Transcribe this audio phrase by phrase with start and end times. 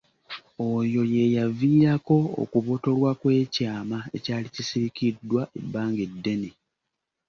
[0.71, 6.49] Oyo ye yaviirako okubotolwa kw’ekyama ekyali kisirikiddwa ebbanga eddene.